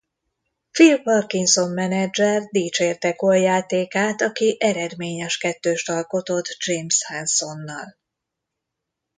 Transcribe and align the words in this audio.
Phil 0.75 0.97
Parkinson 1.01 1.71
menedzser 1.73 2.41
dicsérte 2.51 3.15
Cole 3.15 3.37
játékát 3.37 4.21
aki 4.21 4.55
eredményes 4.59 5.37
kettőst 5.37 5.89
alkotott 5.89 6.57
James 6.65 7.05
Hansonnal. 7.05 7.95